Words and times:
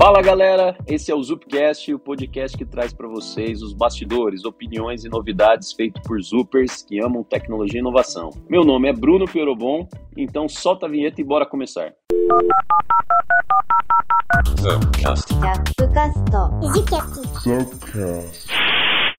Fala 0.00 0.22
galera, 0.22 0.74
esse 0.86 1.12
é 1.12 1.14
o 1.14 1.22
Zupcast, 1.22 1.92
o 1.92 1.98
podcast 1.98 2.56
que 2.56 2.64
traz 2.64 2.90
para 2.90 3.06
vocês 3.06 3.60
os 3.60 3.74
bastidores, 3.74 4.46
opiniões 4.46 5.04
e 5.04 5.10
novidades 5.10 5.74
feito 5.74 6.00
por 6.00 6.18
Zupers 6.22 6.80
que 6.80 6.98
amam 7.04 7.22
tecnologia 7.22 7.76
e 7.76 7.82
inovação. 7.82 8.30
Meu 8.48 8.64
nome 8.64 8.88
é 8.88 8.94
Bruno 8.94 9.26
Perobon, 9.26 9.86
então 10.16 10.48
solta 10.48 10.86
a 10.86 10.88
vinheta 10.88 11.20
e 11.20 11.24
bora 11.24 11.44
começar. 11.44 11.92
Zupcast. 14.58 15.34
Zupcast. 17.42 18.69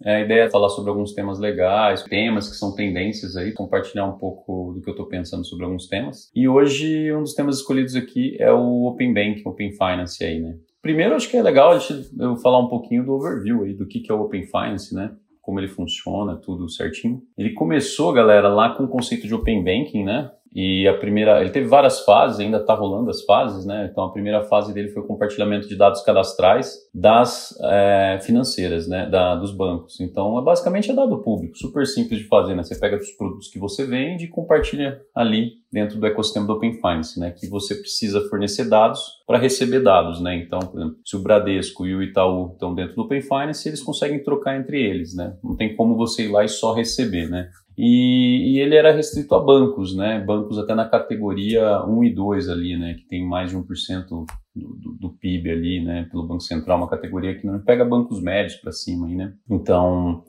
É, 0.04 0.18
a 0.18 0.22
ideia 0.22 0.44
é 0.44 0.50
falar 0.50 0.70
sobre 0.70 0.90
alguns 0.90 1.14
temas 1.14 1.40
legais, 1.40 2.04
temas 2.04 2.50
que 2.50 2.56
são 2.56 2.74
tendências 2.74 3.36
aí, 3.36 3.52
compartilhar 3.52 4.06
um 4.06 4.18
pouco 4.18 4.74
do 4.74 4.82
que 4.82 4.90
eu 4.90 4.94
estou 4.94 5.08
pensando 5.08 5.46
sobre 5.46 5.66
alguns 5.66 5.88
temas. 5.88 6.32
E 6.36 6.48
hoje 6.48 7.14
um 7.14 7.22
dos 7.22 7.34
temas 7.34 7.58
escolhidos 7.58 7.96
aqui 7.96 8.36
é 8.40 8.52
o 8.52 8.86
Open 8.86 9.14
Banking, 9.14 9.44
Open 9.46 9.72
Finance 9.72 10.24
aí, 10.24 10.40
né? 10.40 10.58
Primeiro, 10.82 11.14
acho 11.14 11.30
que 11.30 11.38
é 11.38 11.44
legal 11.44 11.78
eu 12.20 12.36
falar 12.38 12.60
um 12.60 12.68
pouquinho 12.68 13.06
do 13.06 13.14
overview 13.14 13.64
aí, 13.64 13.74
do 13.74 13.86
que, 13.86 14.00
que 14.00 14.12
é 14.12 14.16
o 14.16 14.22
Open 14.22 14.46
Finance, 14.48 14.96
né? 14.96 15.12
Como 15.40 15.60
ele 15.60 15.68
funciona, 15.68 16.36
tudo 16.38 16.70
certinho. 16.70 17.22
Ele 17.38 17.52
começou, 17.52 18.12
galera, 18.12 18.50
lá 18.50 18.76
com 18.76 18.84
o 18.84 18.88
conceito 18.88 19.28
de 19.28 19.36
Open 19.36 19.64
Banking, 19.64 20.04
né? 20.04 20.32
E 20.54 20.86
a 20.86 20.94
primeira, 20.98 21.40
ele 21.40 21.50
teve 21.50 21.68
várias 21.68 22.02
fases, 22.02 22.40
ainda 22.40 22.58
está 22.58 22.74
rolando 22.74 23.10
as 23.10 23.24
fases, 23.24 23.66
né? 23.66 23.88
Então 23.90 24.04
a 24.04 24.12
primeira 24.12 24.44
fase 24.44 24.74
dele 24.74 24.90
foi 24.90 25.02
o 25.02 25.08
compartilhamento 25.08 25.68
de 25.68 25.78
dados 25.78 26.02
cadastrais 26.02 26.78
das 26.94 27.58
é, 27.64 28.20
financeiras, 28.22 28.88
né? 28.88 29.10
Da, 29.10 29.36
dos 29.36 29.56
bancos. 29.56 30.00
Então 30.02 30.38
é 30.38 30.44
basicamente 30.44 30.92
é 30.92 30.94
dado 30.94 31.20
público, 31.20 31.58
super 31.58 31.88
simples 31.88 32.20
de 32.20 32.28
fazer, 32.28 32.54
né? 32.54 32.64
Você 32.64 32.78
pega 32.78 32.98
os 32.98 33.12
produtos 33.12 33.48
que 33.48 33.58
você 33.58 33.86
vende 33.86 34.26
e 34.26 34.28
compartilha 34.28 35.02
ali 35.16 35.62
dentro 35.72 35.98
do 35.98 36.06
ecossistema 36.06 36.46
do 36.46 36.54
Open 36.54 36.74
Finance, 36.74 37.18
né? 37.18 37.32
Que 37.32 37.48
você 37.48 37.74
precisa 37.76 38.28
fornecer 38.30 38.66
dados 38.66 39.22
para 39.26 39.38
receber 39.38 39.80
dados, 39.80 40.20
né? 40.20 40.36
Então, 40.36 40.60
por 40.60 40.82
exemplo, 40.82 40.98
se 41.06 41.16
o 41.16 41.22
Bradesco 41.22 41.88
e 41.88 41.96
o 41.96 42.04
Itaú 42.04 42.52
estão 42.52 42.76
dentro 42.76 42.96
do 42.96 43.04
Open 43.04 43.22
Finance, 43.22 43.70
eles 43.70 43.82
conseguem 43.82 44.22
trocar 44.22 44.60
entre 44.60 44.82
eles, 44.82 45.16
né? 45.16 45.34
Não 45.42 45.56
tem 45.56 45.78
como 45.78 45.96
você 45.96 46.26
ir 46.26 46.32
lá 46.32 46.44
e 46.44 46.50
só 46.50 46.74
receber, 46.74 47.30
né? 47.30 47.50
E, 47.84 48.54
e, 48.54 48.60
ele 48.60 48.76
era 48.76 48.92
restrito 48.92 49.34
a 49.34 49.40
bancos, 49.40 49.96
né? 49.96 50.20
Bancos 50.20 50.60
até 50.60 50.76
na 50.76 50.88
categoria 50.88 51.84
1 51.84 52.04
e 52.04 52.14
2 52.14 52.48
ali, 52.48 52.78
né? 52.78 52.94
Que 52.94 53.08
tem 53.08 53.28
mais 53.28 53.50
de 53.50 53.58
1% 53.58 54.06
do, 54.08 54.26
do, 54.56 54.92
do 55.00 55.10
PIB 55.10 55.50
ali, 55.50 55.84
né? 55.84 56.08
Pelo 56.12 56.28
Banco 56.28 56.44
Central, 56.44 56.78
uma 56.78 56.88
categoria 56.88 57.36
que 57.36 57.48
não 57.48 57.60
pega 57.60 57.84
bancos 57.84 58.22
médios 58.22 58.54
para 58.58 58.72
cima 58.72 59.08
aí, 59.08 59.16
né? 59.16 59.34
Então, 59.50 60.24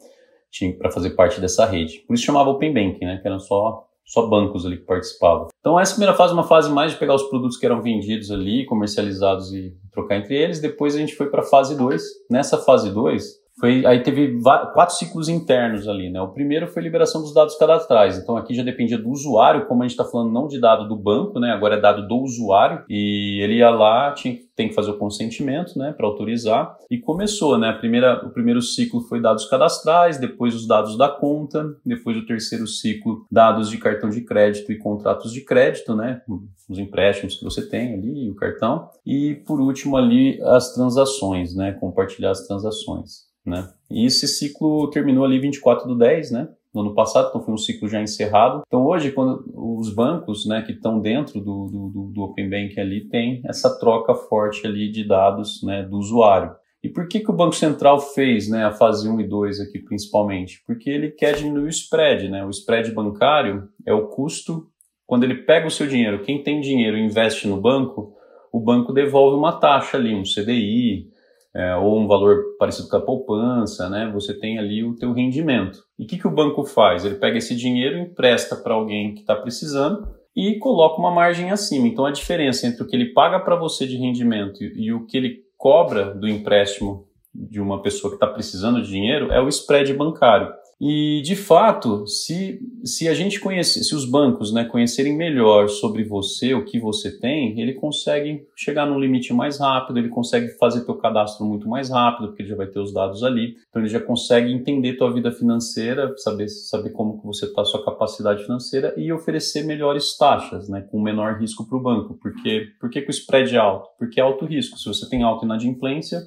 tinha 0.51 0.75
para 0.75 0.91
fazer 0.91 1.11
parte 1.11 1.43
dessa 1.43 1.67
rede. 1.67 1.99
Por 2.07 2.15
isso 2.15 2.25
chamava 2.25 2.49
Open 2.49 2.73
Banking, 2.73 3.05
né? 3.05 3.19
Que 3.19 3.29
eram 3.29 3.39
só 3.39 3.87
só 4.03 4.27
bancos 4.27 4.65
ali 4.65 4.79
que 4.79 4.85
participavam. 4.85 5.49
Então 5.61 5.79
essa 5.79 5.93
primeira 5.93 6.17
fase 6.17 6.33
é 6.33 6.35
uma 6.35 6.43
fase 6.45 6.71
mais 6.71 6.93
de 6.93 6.99
pegar 6.99 7.15
os 7.15 7.23
produtos 7.25 7.59
que 7.59 7.67
eram 7.67 7.83
vendidos 7.83 8.31
ali, 8.31 8.65
comercializados 8.65 9.53
e 9.53 9.77
trocar 9.93 10.17
entre 10.17 10.37
eles. 10.37 10.59
Depois 10.59 10.97
a 10.97 10.99
gente 10.99 11.15
foi 11.15 11.29
para 11.29 11.43
a 11.43 11.45
fase 11.45 11.77
2. 11.77 12.03
Nessa 12.31 12.59
fase 12.59 12.91
2, 12.91 13.42
foi, 13.63 13.87
aí 13.87 14.03
teve 14.03 14.41
quatro 14.43 14.97
ciclos 14.97 15.29
internos 15.29 15.87
ali, 15.87 16.11
né? 16.11 16.21
O 16.21 16.33
primeiro 16.33 16.67
foi 16.67 16.83
a 16.83 16.85
liberação 16.85 17.23
dos 17.23 17.33
dados 17.33 17.55
cadastrais. 17.55 18.19
Então 18.19 18.37
aqui 18.37 18.55
já 18.55 18.65
dependia 18.65 18.99
do 18.99 19.09
usuário, 19.09 19.67
como 19.67 19.85
a 19.85 19.87
gente 19.87 19.93
está 19.93 20.05
falando 20.05 20.33
não 20.33 20.49
de 20.49 20.61
dado 20.61 20.89
do 20.89 20.97
banco, 20.97 21.39
né? 21.39 21.53
Agora 21.53 21.77
é 21.77 21.81
dado 21.81 22.09
do 22.09 22.17
usuário 22.17 22.85
e 22.89 23.41
ele 23.41 23.59
ia 23.59 23.71
lá, 23.71 24.11
tinha, 24.15 24.37
tem 24.57 24.69
que 24.69 24.75
fazer 24.75 24.91
o 24.91 24.99
consentimento, 24.99 25.79
né? 25.79 25.93
Para 25.93 26.09
autorizar 26.09 26.77
e 26.91 26.99
começou, 26.99 27.57
né? 27.57 27.69
A 27.69 27.75
primeira, 27.75 28.27
o 28.27 28.31
primeiro 28.31 28.61
ciclo 28.61 29.01
foi 29.03 29.23
dados 29.23 29.45
cadastrais, 29.45 30.19
depois 30.19 30.57
os 30.57 30.67
dados 30.67 30.99
da 30.99 31.09
conta, 31.09 31.65
depois 31.87 32.17
o 32.17 32.27
terceiro 32.27 32.67
ciclo 32.67 33.25
dados 33.31 33.71
de 33.71 33.79
cartão 33.79 34.11
de 34.11 34.23
crédito 34.23 34.73
e 34.73 34.79
contratos 34.79 35.33
de 35.33 35.41
crédito, 35.41 35.95
né? 35.95 36.21
Os 36.69 36.81
empréstimos 36.81 37.37
que 37.37 37.45
você 37.45 37.69
tem 37.69 37.95
ali, 37.95 38.29
o 38.29 38.35
cartão 38.35 38.89
e 39.07 39.37
por 39.47 39.61
último 39.61 39.97
ali 39.97 40.43
as 40.43 40.75
transações, 40.75 41.55
né? 41.55 41.71
Compartilhar 41.71 42.33
as 42.33 42.45
transações 42.45 43.31
né? 43.45 43.69
E 43.91 44.07
esse 44.07 44.27
ciclo 44.27 44.89
terminou 44.91 45.25
ali 45.25 45.39
24 45.39 45.87
do 45.87 45.97
10, 45.97 46.31
né? 46.31 46.49
No 46.75 46.81
ano 46.81 46.95
passado, 46.95 47.29
então 47.29 47.43
foi 47.43 47.53
um 47.53 47.59
ciclo 47.59 47.87
já 47.89 48.01
encerrado. 48.01 48.63
Então 48.67 48.87
hoje, 48.87 49.13
quando 49.13 49.45
os 49.55 49.95
bancos, 49.95 50.47
né, 50.47 50.63
que 50.63 50.73
estão 50.73 51.01
dentro 51.01 51.39
do, 51.39 51.67
do, 51.67 52.11
do 52.15 52.23
Open 52.23 52.49
Bank 52.49 52.81
ali, 52.81 53.07
tem 53.09 53.43
essa 53.45 53.79
troca 53.79 54.15
forte 54.15 54.67
ali 54.67 54.91
de 54.91 55.07
dados, 55.07 55.63
né, 55.63 55.83
do 55.83 55.99
usuário. 55.99 56.55
E 56.83 56.89
por 56.89 57.07
que, 57.07 57.21
que 57.21 57.31
o 57.31 57.35
Banco 57.35 57.55
Central 57.55 58.01
fez 58.01 58.49
né, 58.49 58.65
a 58.65 58.73
fase 58.73 59.09
1 59.09 59.21
e 59.21 59.29
2 59.29 59.61
aqui 59.61 59.79
principalmente? 59.79 60.63
Porque 60.67 60.91
ele 60.91 61.11
quer 61.11 61.37
diminuir 61.37 61.67
o 61.67 61.69
spread. 61.69 62.29
Né? 62.29 62.45
O 62.45 62.51
spread 62.51 62.91
bancário 62.93 63.69
é 63.87 63.93
o 63.93 64.09
custo 64.09 64.67
quando 65.07 65.25
ele 65.25 65.43
pega 65.43 65.67
o 65.67 65.71
seu 65.71 65.87
dinheiro. 65.87 66.23
Quem 66.23 66.43
tem 66.43 66.61
dinheiro 66.61 66.97
e 66.97 67.05
investe 67.05 67.47
no 67.47 67.61
banco, 67.61 68.15
o 68.53 68.59
banco 68.59 68.93
devolve 68.93 69.37
uma 69.37 69.53
taxa 69.53 69.97
ali, 69.97 70.13
um 70.15 70.25
CDI, 70.25 71.12
é, 71.55 71.77
ou 71.77 72.01
um 72.01 72.07
valor 72.07 72.57
parecido 72.59 72.89
com 72.89 72.97
a 72.97 73.01
poupança, 73.01 73.89
né? 73.89 74.11
Você 74.15 74.33
tem 74.39 74.59
ali 74.59 74.83
o 74.83 74.97
teu 74.97 75.13
rendimento. 75.13 75.81
E 75.99 76.05
o 76.05 76.07
que, 76.07 76.19
que 76.19 76.27
o 76.27 76.35
banco 76.35 76.65
faz? 76.65 77.05
Ele 77.05 77.17
pega 77.17 77.39
esse 77.39 77.55
dinheiro, 77.55 77.99
empresta 77.99 78.57
para 78.57 78.75
alguém 78.75 79.15
que 79.15 79.21
está 79.21 79.37
precisando 79.37 80.09
e 80.35 80.59
coloca 80.59 80.99
uma 80.99 81.11
margem 81.11 81.51
acima. 81.51 81.87
Então 81.87 82.07
a 82.07 82.11
diferença 82.11 82.67
entre 82.67 82.83
o 82.83 82.87
que 82.87 82.97
ele 82.97 83.13
paga 83.13 83.39
para 83.39 83.57
você 83.57 83.87
de 83.87 83.97
rendimento 83.97 84.63
e, 84.63 84.87
e 84.87 84.93
o 84.93 85.07
que 85.07 85.17
ele 85.17 85.41
cobra 85.59 86.15
do 86.15 86.27
empréstimo 86.27 87.07
de 87.35 87.61
uma 87.61 87.81
pessoa 87.83 88.11
que 88.11 88.17
está 88.17 88.27
precisando 88.27 88.83
de 88.83 88.89
dinheiro 88.89 89.31
é 89.31 89.41
o 89.41 89.49
spread 89.49 89.93
bancário. 89.95 90.53
E, 90.85 91.23
de 91.23 91.37
fato, 91.37 92.09
se, 92.09 92.59
se 92.83 93.07
a 93.07 93.15
gente 93.15 93.39
conhecer, 93.39 93.85
se 93.85 93.95
os 93.95 94.05
bancos 94.05 94.53
né, 94.53 94.65
conhecerem 94.65 95.17
melhor 95.17 95.69
sobre 95.69 96.03
você, 96.03 96.55
o 96.55 96.65
que 96.65 96.81
você 96.81 97.17
tem, 97.21 97.61
ele 97.61 97.75
consegue 97.75 98.49
chegar 98.57 98.85
num 98.85 98.99
limite 98.99 99.33
mais 99.33 99.61
rápido, 99.61 100.01
ele 100.01 100.09
consegue 100.09 100.49
fazer 100.59 100.85
teu 100.85 100.97
cadastro 100.97 101.47
muito 101.47 101.69
mais 101.69 101.89
rápido, 101.89 102.27
porque 102.27 102.43
ele 102.43 102.49
já 102.49 102.57
vai 102.57 102.67
ter 102.67 102.81
os 102.81 102.93
dados 102.93 103.23
ali. 103.23 103.55
Então, 103.69 103.81
ele 103.81 103.89
já 103.89 104.01
consegue 104.01 104.53
entender 104.53 104.95
tua 104.95 105.13
vida 105.13 105.31
financeira, 105.31 106.13
saber, 106.17 106.49
saber 106.49 106.91
como 106.91 107.21
que 107.21 107.27
você 107.29 107.47
está, 107.47 107.65
sua 107.65 107.85
capacidade 107.85 108.43
financeira 108.43 108.93
e 108.97 109.13
oferecer 109.13 109.63
melhores 109.63 110.17
taxas, 110.17 110.69
né, 110.69 110.85
com 110.91 111.01
menor 111.01 111.39
risco 111.39 111.65
para 111.65 111.79
o 111.79 111.81
banco. 111.81 112.19
Porque, 112.21 112.71
por 112.81 112.91
que, 112.91 113.03
que 113.03 113.09
o 113.09 113.13
spread 113.13 113.55
é 113.55 113.59
alto? 113.59 113.89
Porque 113.97 114.19
é 114.19 114.25
alto 114.25 114.45
risco. 114.45 114.77
Se 114.77 114.89
você 114.89 115.09
tem 115.09 115.23
alta 115.23 115.45
inadimplência, 115.45 116.23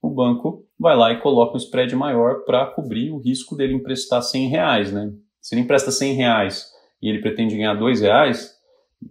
o 0.00 0.10
banco 0.10 0.64
vai 0.78 0.96
lá 0.96 1.12
e 1.12 1.20
coloca 1.20 1.54
um 1.54 1.58
spread 1.58 1.94
maior 1.94 2.44
para 2.44 2.66
cobrir 2.66 3.10
o 3.10 3.18
risco 3.18 3.56
dele 3.56 3.74
emprestar 3.74 4.22
100 4.22 4.48
reais, 4.48 4.92
né? 4.92 5.12
Se 5.40 5.54
ele 5.54 5.62
empresta 5.62 5.90
100 5.90 6.14
reais 6.14 6.66
e 7.02 7.08
ele 7.08 7.20
pretende 7.20 7.56
ganhar 7.56 7.74
2 7.74 8.00
reais, 8.00 8.56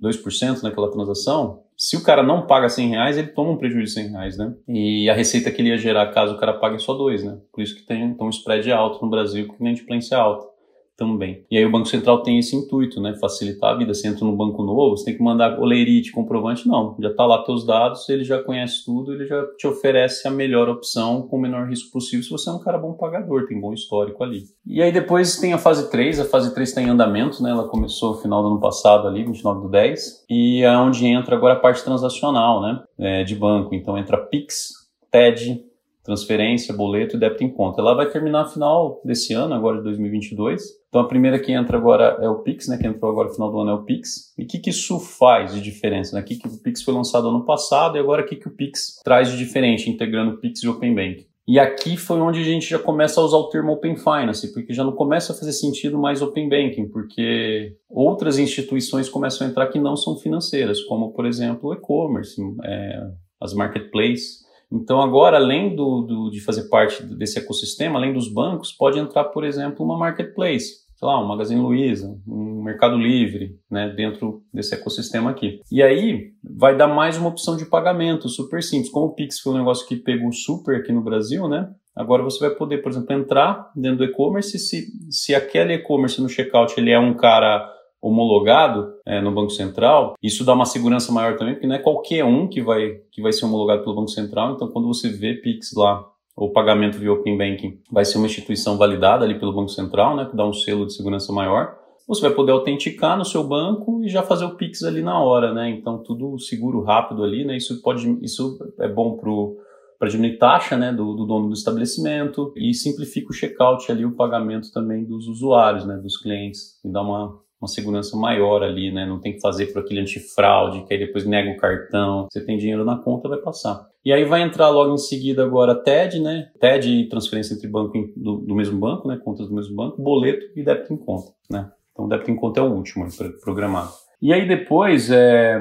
2% 0.02 0.62
naquela 0.64 0.92
transação, 0.92 1.64
se 1.78 1.96
o 1.96 2.04
cara 2.04 2.24
não 2.24 2.48
paga 2.48 2.70
100 2.70 2.90
reais, 2.90 3.18
ele 3.18 3.28
toma 3.28 3.52
um 3.52 3.58
prejuízo 3.58 3.94
de 3.96 4.02
100 4.02 4.12
reais, 4.12 4.38
né? 4.38 4.54
E 4.68 5.10
a 5.10 5.14
receita 5.14 5.52
que 5.52 5.62
ele 5.62 5.70
ia 5.70 5.78
gerar 5.78 6.12
caso 6.12 6.34
o 6.34 6.40
cara 6.40 6.54
pague 6.54 6.80
só 6.80 6.94
2, 6.94 7.24
né? 7.24 7.38
Por 7.54 7.62
isso 7.62 7.76
que 7.76 7.86
tem 7.86 8.04
então, 8.04 8.28
um 8.28 8.32
spread 8.32 8.72
alto 8.72 9.04
no 9.04 9.10
Brasil 9.10 9.48
com 9.48 9.56
inadimplência 9.60 10.18
alta 10.18 10.57
também. 10.98 11.46
E 11.50 11.58
aí 11.58 11.66
o 11.66 11.72
Banco 11.72 11.88
Central 11.88 12.24
tem 12.24 12.40
esse 12.40 12.56
intuito, 12.56 13.00
né? 13.00 13.16
Facilitar 13.22 13.76
a 13.76 13.78
vida. 13.78 13.94
Você 13.94 14.08
entra 14.08 14.26
num 14.26 14.36
banco 14.36 14.64
novo, 14.64 14.98
você 14.98 15.06
tem 15.06 15.16
que 15.16 15.24
mandar 15.24 15.60
olerite, 15.60 16.12
comprovante, 16.12 16.68
não. 16.68 16.96
Já 17.00 17.10
está 17.10 17.26
lá 17.26 17.44
teus 17.44 17.66
dados, 17.66 18.10
ele 18.10 18.24
já 18.24 18.42
conhece 18.42 18.84
tudo, 18.84 19.14
ele 19.14 19.28
já 19.28 19.46
te 19.58 19.68
oferece 19.68 20.28
a 20.28 20.32
melhor 20.32 20.68
opção 20.68 21.22
com 21.22 21.38
o 21.38 21.42
menor 21.42 21.68
risco 21.68 21.92
possível 21.92 22.24
se 22.24 22.30
você 22.32 22.50
é 22.50 22.54
um 22.54 22.60
cara 22.60 22.78
bom 22.78 22.94
pagador, 22.94 23.46
tem 23.46 23.60
bom 23.60 23.74
histórico 23.74 24.24
ali. 24.24 24.44
E 24.66 24.82
aí 24.82 24.92
depois 24.92 25.38
tem 25.38 25.54
a 25.54 25.58
fase 25.58 25.90
3, 25.90 26.20
a 26.20 26.26
fase 26.26 26.54
3 26.54 26.68
está 26.68 26.82
em 26.82 26.90
andamento, 26.90 27.42
né? 27.44 27.52
Ela 27.52 27.68
começou 27.68 28.16
no 28.16 28.22
final 28.22 28.42
do 28.42 28.50
ano 28.50 28.60
passado 28.60 29.08
ali, 29.08 29.24
29 29.24 29.62
do 29.62 29.70
10, 29.70 30.26
e 30.30 30.64
é 30.64 30.78
onde 30.78 31.06
entra 31.06 31.36
agora 31.36 31.54
a 31.54 31.60
parte 31.60 31.84
transacional, 31.84 32.62
né? 32.62 32.84
É, 32.98 33.24
de 33.24 33.36
banco. 33.36 33.76
Então 33.76 33.98
entra 33.98 34.18
Pix, 34.18 34.88
TED, 35.12 35.64
transferência, 36.08 36.74
boleto 36.74 37.18
e 37.18 37.20
débito 37.20 37.44
em 37.44 37.50
conta. 37.50 37.82
Ela 37.82 37.94
vai 37.94 38.10
terminar 38.10 38.46
no 38.46 38.50
final 38.50 39.02
desse 39.04 39.34
ano, 39.34 39.54
agora 39.54 39.78
de 39.78 39.84
2022. 39.84 40.64
Então 40.88 41.02
a 41.02 41.08
primeira 41.08 41.38
que 41.38 41.52
entra 41.52 41.78
agora 41.78 42.18
é 42.22 42.30
o 42.30 42.40
Pix, 42.40 42.70
né, 42.70 42.78
que 42.78 42.88
entrou 42.88 43.12
agora 43.12 43.28
no 43.28 43.34
final 43.34 43.52
do 43.52 43.60
ano 43.60 43.72
é 43.72 43.74
o 43.74 43.84
Pix. 43.84 44.34
E 44.38 44.44
o 44.44 44.48
que, 44.48 44.58
que 44.58 44.70
isso 44.70 44.98
faz 45.00 45.54
de 45.54 45.60
diferença? 45.62 46.16
Né? 46.16 46.22
O 46.22 46.26
que, 46.26 46.38
que 46.38 46.48
o 46.48 46.64
Pix 46.64 46.82
foi 46.82 46.94
lançado 46.94 47.28
ano 47.28 47.46
passado 47.46 47.98
e 47.98 48.00
agora 48.00 48.24
o 48.24 48.26
que, 48.26 48.38
que 48.38 48.48
o 48.48 48.52
Pix 48.52 49.02
traz 49.04 49.30
de 49.30 49.38
diferente, 49.38 49.90
integrando 49.90 50.32
o 50.32 50.38
Pix 50.38 50.64
e 50.64 50.68
o 50.70 50.72
Open 50.72 50.96
Bank? 50.96 51.28
E 51.46 51.60
aqui 51.60 51.98
foi 51.98 52.20
onde 52.20 52.40
a 52.40 52.44
gente 52.44 52.70
já 52.70 52.80
começa 52.80 53.20
a 53.20 53.24
usar 53.24 53.38
o 53.38 53.50
termo 53.50 53.74
Open 53.74 53.96
Finance, 53.98 54.54
porque 54.54 54.74
já 54.74 54.84
não 54.84 54.94
começa 54.94 55.32
a 55.34 55.36
fazer 55.36 55.54
sentido 55.54 55.98
mais 55.98 56.22
Open 56.22 56.50
Banking, 56.50 56.88
porque 56.88 57.76
outras 57.90 58.38
instituições 58.38 59.08
começam 59.10 59.46
a 59.46 59.50
entrar 59.50 59.68
que 59.68 59.80
não 59.80 59.96
são 59.96 60.18
financeiras, 60.18 60.82
como, 60.84 61.12
por 61.14 61.26
exemplo, 61.26 61.70
o 61.70 61.74
e-commerce, 61.74 62.42
é, 62.64 63.02
as 63.40 63.54
marketplaces. 63.54 64.47
Então, 64.72 65.02
agora, 65.02 65.38
além 65.38 65.76
do, 65.76 66.02
do, 66.02 66.30
de 66.30 66.42
fazer 66.42 66.68
parte 66.70 67.04
desse 67.04 67.40
ecossistema, 67.40 67.98
além 67.98 68.14
dos 68.14 68.32
bancos, 68.32 68.72
pode 68.72 69.00
entrar, 69.00 69.26
por 69.26 69.44
exemplo, 69.44 69.86
uma 69.86 69.98
marketplace, 69.98 70.86
sei 70.96 71.08
lá, 71.08 71.22
um 71.22 71.28
Magazine 71.28 71.62
Luiza, 71.62 72.20
um 72.28 72.62
Mercado 72.64 72.98
Livre, 72.98 73.56
né, 73.72 73.94
dentro 73.96 74.42
desse 74.54 74.74
ecossistema 74.74 75.30
aqui. 75.30 75.62
E 75.72 75.82
aí 75.82 76.32
vai 76.44 76.76
dar 76.76 76.88
mais 76.88 77.18
uma 77.18 77.30
opção 77.30 77.56
de 77.56 77.66
pagamento 77.66 78.28
super 78.28 78.62
simples. 78.62 78.92
Como 78.92 79.08
o 79.08 79.14
Pix 79.14 79.40
foi 79.40 79.54
um 79.54 79.58
negócio 79.58 79.88
que 79.88 79.96
pegou 79.96 80.32
super 80.34 80.76
aqui 80.76 80.92
no 80.92 81.04
Brasil, 81.04 81.48
né? 81.48 81.70
Agora 81.96 82.22
você 82.22 82.40
vai 82.40 82.56
poder, 82.56 82.80
por 82.80 82.92
exemplo, 82.92 83.12
entrar 83.16 83.72
dentro 83.76 84.00
do 84.00 84.04
e-commerce 84.04 84.60
se, 84.60 84.86
se 85.10 85.34
aquele 85.34 85.74
e-commerce 85.74 86.22
no 86.22 86.30
checkout 86.30 86.74
ele 86.78 86.92
é 86.92 87.00
um 87.00 87.16
cara 87.16 87.68
homologado 88.08 88.94
é, 89.06 89.22
no 89.22 89.32
Banco 89.32 89.52
Central, 89.52 90.16
isso 90.22 90.46
dá 90.46 90.54
uma 90.54 90.66
segurança 90.66 91.12
maior 91.12 91.38
também, 91.38 91.54
porque 91.54 91.68
não 91.68 91.76
é 91.76 91.80
qualquer 91.80 92.24
um 92.24 92.48
que 92.48 92.62
vai, 92.62 93.00
que 93.12 93.22
vai 93.22 93.32
ser 93.32 93.46
homologado 93.46 93.84
pelo 93.84 93.96
Banco 93.96 94.10
Central. 94.10 94.54
Então, 94.54 94.68
quando 94.70 94.88
você 94.88 95.10
vê 95.10 95.34
PIX 95.34 95.74
lá, 95.76 96.06
o 96.36 96.50
pagamento 96.50 96.98
via 96.98 97.12
Open 97.12 97.38
Banking, 97.38 97.80
vai 97.92 98.06
ser 98.06 98.18
uma 98.18 98.28
instituição 98.28 98.78
validada 98.78 99.26
ali 99.26 99.40
pelo 99.40 99.54
Banco 99.54 99.70
Central, 99.70 100.16
né, 100.16 100.26
que 100.26 100.36
dá 100.36 100.46
um 100.46 100.54
selo 100.54 100.86
de 100.86 100.94
segurança 100.94 101.34
maior. 101.34 101.76
Você 102.08 102.22
vai 102.22 102.32
poder 102.32 102.54
autenticar 102.54 103.18
no 103.18 103.26
seu 103.26 103.44
banco 103.44 104.02
e 104.04 104.08
já 104.08 104.24
fazer 104.24 104.46
o 104.46 104.56
Pix 104.56 104.84
ali 104.84 105.02
na 105.02 105.20
hora, 105.20 105.54
né? 105.54 105.70
Então, 105.70 105.98
tudo 106.02 106.40
seguro, 106.40 106.82
rápido 106.82 107.22
ali, 107.22 107.44
né? 107.44 107.58
Isso, 107.58 107.82
pode, 107.82 108.18
isso 108.22 108.58
é 108.80 108.88
bom 108.88 109.18
pro 109.18 109.58
para 109.98 110.10
diminuir 110.10 110.38
taxa 110.38 110.78
né, 110.78 110.94
do, 110.94 111.14
do, 111.16 111.26
dono 111.26 111.48
do 111.48 111.54
estabelecimento 111.54 112.54
e 112.56 112.74
simplifica 112.74 113.30
o 113.30 113.34
checkout 113.34 113.92
ali, 113.92 114.06
o 114.06 114.16
pagamento 114.16 114.72
também 114.72 115.04
dos 115.04 115.28
usuários, 115.28 115.86
né, 115.86 115.98
dos 115.98 116.18
clientes, 116.18 116.80
e 116.86 116.92
dá 116.92 117.02
uma, 117.02 117.40
uma 117.60 117.68
segurança 117.68 118.16
maior 118.16 118.64
ali, 118.64 118.92
né? 118.92 119.06
Não 119.06 119.20
tem 119.20 119.34
que 119.34 119.42
fazer 119.42 119.68
por 119.68 119.82
aquele 119.82 120.02
antifraude, 120.02 120.86
que 120.86 120.94
aí 120.94 121.00
depois 121.00 121.26
nega 121.26 121.52
o 121.52 121.58
cartão. 121.58 122.28
Você 122.32 122.46
tem 122.46 122.58
dinheiro 122.58 122.86
na 122.86 122.98
conta, 122.98 123.28
vai 123.28 123.40
passar. 123.40 123.88
E 124.06 124.14
aí 124.14 124.24
vai 124.24 124.42
entrar 124.42 124.70
logo 124.70 124.94
em 124.94 124.98
seguida 124.98 125.44
agora 125.44 125.76
TED, 125.76 126.20
né? 126.20 126.50
TED 126.60 126.88
e 126.90 127.10
transferência 127.10 127.56
entre 127.56 127.68
banco 127.68 127.94
do, 128.16 128.38
do 128.38 128.56
mesmo 128.56 128.80
banco, 128.80 129.08
né? 129.08 129.20
Contas 129.24 129.48
do 129.48 129.56
mesmo 129.56 129.76
banco, 129.76 130.02
boleto 130.02 130.46
e 130.56 130.64
débito 130.64 130.94
em 130.94 130.98
conta, 130.98 131.32
né? 131.50 131.70
Então 131.92 132.08
débito 132.08 132.32
em 132.32 132.36
conta 132.36 132.60
é 132.60 132.64
o 132.64 132.72
último 132.72 133.08
programado. 133.44 133.90
E 134.22 134.32
aí 134.32 134.48
depois 134.48 135.10
é, 135.10 135.60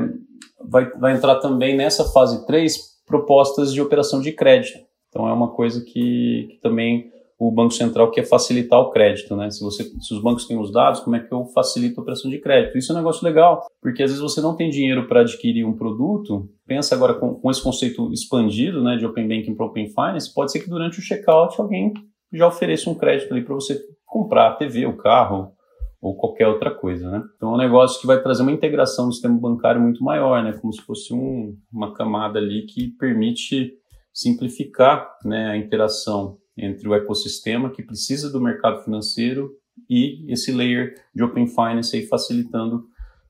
vai, 0.69 0.90
vai 0.93 1.14
entrar 1.14 1.37
também 1.37 1.76
nessa 1.76 2.04
fase 2.04 2.46
3 2.46 2.96
propostas 3.06 3.72
de 3.72 3.81
operação 3.81 4.20
de 4.20 4.32
crédito. 4.32 4.78
Então 5.08 5.26
é 5.28 5.32
uma 5.32 5.48
coisa 5.48 5.82
que, 5.82 6.48
que 6.50 6.58
também 6.60 7.10
o 7.38 7.50
Banco 7.53 7.73
Central 7.73 8.11
quer 8.11 8.25
facilitar 8.25 8.81
o 8.81 8.91
crédito, 8.91 9.37
né? 9.37 9.50
Se, 9.50 9.62
você, 9.62 9.85
se 9.85 10.15
os 10.15 10.23
bancos 10.23 10.47
têm 10.47 10.59
os 10.59 10.73
dados, 10.73 11.00
como 11.00 11.17
é 11.17 11.21
que 11.21 11.33
eu 11.33 11.44
facilito 11.47 12.00
a 12.00 12.03
operação 12.03 12.31
de 12.31 12.38
crédito? 12.38 12.79
Isso 12.79 12.93
é 12.93 12.94
um 12.94 12.99
negócio 12.99 13.25
legal, 13.25 13.67
porque 13.81 14.03
às 14.03 14.11
vezes 14.11 14.23
você 14.23 14.41
não 14.41 14.56
tem 14.56 14.71
dinheiro 14.71 15.06
para 15.06 15.21
adquirir 15.21 15.65
um 15.65 15.77
produto. 15.77 16.49
Pensa 16.67 16.94
agora 16.94 17.15
com, 17.15 17.35
com, 17.35 17.50
esse 17.50 17.62
conceito 17.62 18.11
expandido, 18.11 18.83
né, 18.83 18.97
de 18.97 19.05
Open 19.05 19.29
Banking 19.29 19.55
para 19.55 19.67
Open 19.67 19.88
Finance, 19.88 20.33
pode 20.33 20.50
ser 20.50 20.61
que 20.61 20.71
durante 20.71 20.99
o 20.99 21.03
checkout 21.03 21.61
alguém 21.61 21.93
já 22.33 22.47
ofereça 22.49 22.88
um 22.88 22.94
crédito 22.94 23.33
ali 23.33 23.44
para 23.44 23.55
você 23.55 23.79
comprar 24.06 24.49
a 24.49 24.55
TV, 24.55 24.87
o 24.87 24.97
carro 24.97 25.53
ou 26.00 26.17
qualquer 26.17 26.47
outra 26.47 26.71
coisa, 26.71 27.11
né? 27.11 27.23
Então 27.37 27.50
é 27.50 27.55
um 27.55 27.59
negócio 27.59 28.00
que 28.00 28.06
vai 28.06 28.23
trazer 28.23 28.43
uma 28.43 28.53
integração 28.53 29.06
no 29.06 29.12
sistema 29.12 29.39
bancário 29.39 29.81
muito 29.81 30.03
maior, 30.03 30.43
né? 30.43 30.53
Como 30.53 30.73
se 30.73 30.81
fosse 30.82 31.12
um, 31.12 31.55
uma 31.73 31.93
camada 31.93 32.39
ali 32.39 32.65
que 32.67 32.89
permite 32.99 33.73
simplificar 34.12 35.06
né, 35.25 35.50
a 35.50 35.56
interação 35.56 36.39
entre 36.56 36.88
o 36.88 36.94
ecossistema 36.94 37.70
que 37.70 37.82
precisa 37.82 38.31
do 38.31 38.41
mercado 38.41 38.82
financeiro 38.82 39.50
e 39.88 40.25
esse 40.32 40.53
layer 40.53 40.94
de 41.14 41.23
Open 41.23 41.47
Finance 41.47 41.94
aí 41.97 42.06
facilitando 42.06 42.85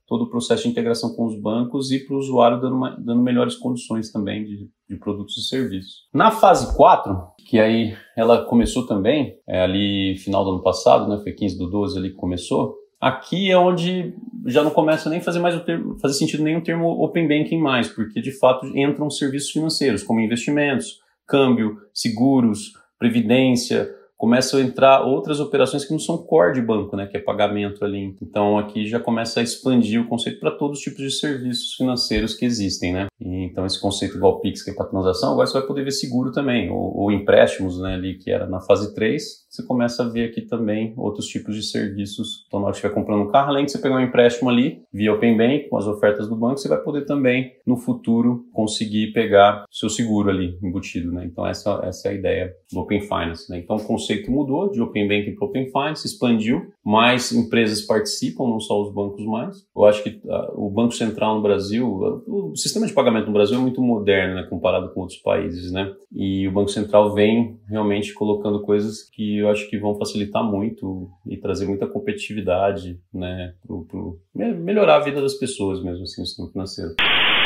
todo 0.07 0.23
o 0.23 0.29
processo 0.29 0.63
de 0.63 0.69
integração 0.69 1.13
com 1.13 1.25
os 1.25 1.39
bancos 1.39 1.91
e 1.91 1.99
para 1.99 2.15
o 2.15 2.19
usuário 2.19 2.61
dando, 2.61 2.75
uma, 2.75 2.91
dando 2.91 3.21
melhores 3.21 3.55
condições 3.55 4.09
também 4.09 4.45
de, 4.45 4.69
de, 4.89 4.95
produtos 4.95 5.37
e 5.37 5.47
serviços. 5.47 6.07
Na 6.13 6.31
fase 6.31 6.73
4, 6.75 7.13
que 7.45 7.59
aí 7.59 7.93
ela 8.15 8.45
começou 8.45 8.87
também, 8.87 9.37
é, 9.45 9.61
ali 9.61 10.15
final 10.17 10.45
do 10.45 10.51
ano 10.51 10.63
passado, 10.63 11.09
né, 11.09 11.21
foi 11.21 11.33
15 11.33 11.57
do 11.57 11.69
12 11.69 11.97
ali 11.97 12.09
que 12.11 12.15
começou, 12.15 12.77
aqui 13.01 13.51
é 13.51 13.57
onde 13.57 14.15
já 14.45 14.63
não 14.63 14.71
começa 14.71 15.09
nem 15.09 15.19
fazer 15.19 15.39
mais 15.39 15.55
o 15.55 15.59
termo, 15.59 15.99
fazer 15.99 16.13
sentido 16.13 16.41
nenhum 16.41 16.61
termo 16.61 16.87
Open 17.03 17.27
Banking 17.27 17.59
mais, 17.59 17.89
porque 17.89 18.21
de 18.21 18.31
fato 18.31 18.65
entram 18.77 19.09
serviços 19.09 19.51
financeiros, 19.51 20.03
como 20.03 20.21
investimentos, 20.21 21.01
câmbio, 21.27 21.77
seguros, 21.93 22.71
previdência, 22.97 23.89
começam 24.17 24.59
a 24.59 24.63
entrar 24.63 25.03
outras 25.03 25.39
operações 25.39 25.85
que 25.85 25.91
não 25.91 25.99
são 25.99 26.17
core 26.17 26.55
de 26.55 26.61
banco, 26.61 26.95
né, 26.95 27.05
que 27.05 27.15
é 27.15 27.19
pagamento 27.19 27.85
ali. 27.85 28.15
Então 28.21 28.57
aqui 28.57 28.87
já 28.87 28.99
começa 28.99 29.39
a 29.39 29.43
expandir 29.43 30.01
o 30.01 30.07
conceito 30.07 30.39
para 30.39 30.51
todos 30.51 30.79
os 30.79 30.83
tipos 30.83 30.99
de 30.99 31.11
serviços 31.11 31.75
financeiros 31.75 32.33
que 32.33 32.43
existem, 32.43 32.91
né? 32.91 33.05
E, 33.21 33.45
então 33.45 33.65
esse 33.65 33.79
conceito 33.79 34.17
igual 34.17 34.41
Pix 34.41 34.63
que 34.63 34.71
é 34.71 34.73
para 34.73 34.87
transação, 34.87 35.33
agora 35.33 35.45
você 35.45 35.59
vai 35.59 35.67
poder 35.67 35.83
ver 35.83 35.91
seguro 35.91 36.31
também, 36.31 36.69
ou, 36.71 36.97
ou 36.97 37.11
empréstimos, 37.11 37.79
né, 37.79 37.93
ali 37.93 38.17
que 38.17 38.31
era 38.31 38.47
na 38.47 38.59
fase 38.59 38.93
3, 38.95 39.46
você 39.57 39.65
começa 39.65 40.03
a 40.03 40.07
ver 40.07 40.29
aqui 40.29 40.41
também 40.41 40.93
outros 40.95 41.25
tipos 41.27 41.55
de 41.55 41.63
serviços. 41.63 42.45
Então, 42.47 42.59
na 42.59 42.67
hora 42.67 42.73
que 42.73 42.77
estiver 42.77 42.93
comprando 42.93 43.23
um 43.23 43.31
carro, 43.31 43.49
além 43.49 43.65
de 43.65 43.71
você 43.71 43.79
pegar 43.79 43.95
um 43.95 44.01
empréstimo 44.01 44.49
ali, 44.49 44.83
via 44.93 45.13
Open 45.13 45.35
Bank, 45.35 45.67
com 45.69 45.77
as 45.77 45.87
ofertas 45.87 46.29
do 46.29 46.35
banco, 46.35 46.57
você 46.57 46.67
vai 46.67 46.77
poder 46.77 47.05
também, 47.05 47.53
no 47.65 47.75
futuro, 47.75 48.45
conseguir 48.53 49.13
pegar 49.13 49.65
seu 49.71 49.89
seguro 49.89 50.29
ali 50.29 50.57
embutido, 50.61 51.11
né? 51.11 51.25
Então, 51.25 51.45
essa, 51.45 51.81
essa 51.83 52.07
é 52.07 52.11
a 52.11 52.13
ideia 52.13 52.53
do 52.71 52.79
Open 52.79 53.01
Finance, 53.01 53.49
né? 53.49 53.57
Então, 53.57 53.77
o 53.77 53.83
conceito 53.83 54.31
mudou 54.31 54.69
de 54.69 54.81
Open 54.81 55.07
Bank 55.07 55.31
para 55.31 55.47
Open 55.47 55.65
Finance, 55.65 56.05
expandiu, 56.05 56.71
mais 56.85 57.31
empresas 57.31 57.81
participam, 57.81 58.47
não 58.47 58.59
só 58.59 58.81
os 58.81 58.93
bancos 58.93 59.25
mais. 59.25 59.65
Eu 59.75 59.85
acho 59.85 60.03
que 60.03 60.21
uh, 60.23 60.65
o 60.65 60.69
Banco 60.69 60.93
Central 60.93 61.35
no 61.35 61.41
Brasil, 61.41 61.87
o 62.27 62.55
sistema 62.55 62.85
de 62.85 62.93
pagamento 62.93 63.27
no 63.27 63.33
Brasil 63.33 63.57
é 63.57 63.61
muito 63.61 63.81
moderno, 63.81 64.35
né, 64.35 64.43
comparado 64.49 64.93
com 64.93 65.01
outros 65.01 65.19
países, 65.19 65.71
né? 65.71 65.91
E 66.11 66.47
o 66.47 66.51
Banco 66.51 66.69
Central 66.69 67.13
vem 67.13 67.59
realmente 67.67 68.13
colocando 68.13 68.61
coisas 68.61 69.09
que 69.11 69.43
eu 69.47 69.51
acho 69.51 69.69
que 69.69 69.77
vão 69.77 69.95
facilitar 69.95 70.43
muito 70.43 71.09
e 71.25 71.37
trazer 71.37 71.65
muita 71.65 71.87
competitividade, 71.87 72.99
né, 73.13 73.53
pro, 73.65 73.85
pro 73.85 74.19
melhorar 74.35 74.97
a 74.97 75.03
vida 75.03 75.21
das 75.21 75.33
pessoas 75.33 75.83
mesmo, 75.83 76.03
assim, 76.03 76.21
no 76.21 76.27
sistema 76.27 76.49
financeiro. 76.49 76.95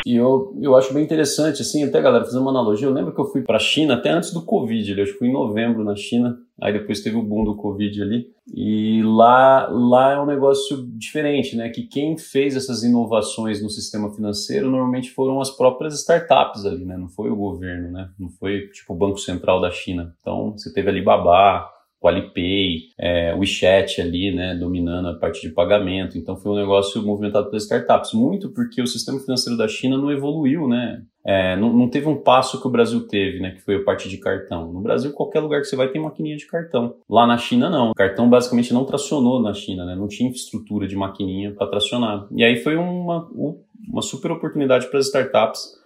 E 0.05 0.15
eu, 0.15 0.57
eu 0.59 0.75
acho 0.75 0.93
bem 0.93 1.03
interessante, 1.03 1.61
assim, 1.61 1.83
até 1.83 2.01
galera, 2.01 2.25
fazer 2.25 2.39
uma 2.39 2.49
analogia. 2.49 2.87
Eu 2.87 2.93
lembro 2.93 3.13
que 3.13 3.21
eu 3.21 3.25
fui 3.25 3.41
para 3.43 3.57
a 3.57 3.59
China 3.59 3.93
até 3.93 4.09
antes 4.09 4.33
do 4.33 4.43
Covid, 4.43 4.91
eu 4.91 5.03
acho 5.03 5.13
que 5.13 5.19
fui 5.19 5.27
em 5.27 5.33
novembro 5.33 5.83
na 5.83 5.95
China, 5.95 6.37
aí 6.59 6.73
depois 6.73 7.01
teve 7.01 7.17
o 7.17 7.21
boom 7.21 7.43
do 7.43 7.55
Covid 7.55 8.01
ali. 8.01 8.27
E 8.53 9.01
lá, 9.03 9.67
lá 9.69 10.13
é 10.13 10.19
um 10.19 10.25
negócio 10.25 10.85
diferente, 10.97 11.55
né? 11.55 11.69
Que 11.69 11.83
quem 11.83 12.17
fez 12.17 12.55
essas 12.55 12.83
inovações 12.83 13.61
no 13.61 13.69
sistema 13.69 14.11
financeiro 14.11 14.69
normalmente 14.69 15.11
foram 15.11 15.39
as 15.39 15.51
próprias 15.51 15.93
startups 15.99 16.65
ali, 16.65 16.83
né? 16.83 16.97
Não 16.97 17.07
foi 17.07 17.29
o 17.29 17.35
governo, 17.35 17.91
né? 17.91 18.09
Não 18.19 18.29
foi 18.29 18.67
tipo 18.69 18.93
o 18.93 18.97
Banco 18.97 19.19
Central 19.19 19.61
da 19.61 19.69
China. 19.69 20.15
Então 20.19 20.53
você 20.57 20.73
teve 20.73 20.89
Alibaba, 20.89 21.69
o 22.01 22.07
Alipay, 22.07 22.89
é, 22.97 23.33
o 23.35 23.39
WeChat 23.39 24.01
ali, 24.01 24.33
né, 24.33 24.55
dominando 24.55 25.09
a 25.09 25.13
parte 25.13 25.41
de 25.41 25.53
pagamento. 25.53 26.17
Então 26.17 26.35
foi 26.35 26.51
um 26.51 26.55
negócio 26.55 27.01
movimentado 27.03 27.49
pelas 27.49 27.63
startups, 27.63 28.13
muito 28.13 28.49
porque 28.49 28.81
o 28.81 28.87
sistema 28.87 29.19
financeiro 29.19 29.55
da 29.55 29.67
China 29.67 29.97
não 29.97 30.11
evoluiu, 30.11 30.67
né? 30.67 31.03
É, 31.23 31.55
não, 31.55 31.71
não, 31.71 31.87
teve 31.87 32.07
um 32.09 32.15
passo 32.15 32.59
que 32.59 32.67
o 32.67 32.71
Brasil 32.71 33.07
teve, 33.07 33.39
né, 33.39 33.51
que 33.51 33.61
foi 33.61 33.75
a 33.75 33.83
parte 33.83 34.09
de 34.09 34.17
cartão. 34.17 34.73
No 34.73 34.81
Brasil, 34.81 35.13
qualquer 35.13 35.39
lugar 35.39 35.61
que 35.61 35.67
você 35.67 35.75
vai 35.75 35.87
tem 35.87 36.01
maquininha 36.01 36.35
de 36.35 36.47
cartão. 36.47 36.95
Lá 37.07 37.27
na 37.27 37.37
China, 37.37 37.69
não. 37.69 37.91
O 37.91 37.93
cartão 37.93 38.27
basicamente 38.27 38.73
não 38.73 38.85
tracionou 38.85 39.39
na 39.39 39.53
China, 39.53 39.85
né? 39.85 39.95
Não 39.95 40.07
tinha 40.07 40.27
infraestrutura 40.27 40.87
de 40.87 40.95
maquininha 40.95 41.53
para 41.53 41.67
tracionar. 41.67 42.25
E 42.31 42.43
aí 42.43 42.57
foi 42.57 42.75
uma, 42.75 43.29
uma 43.87 44.01
super 44.01 44.31
oportunidade 44.31 44.87
para 44.87 44.97
as 44.97 45.05
startups 45.05 45.79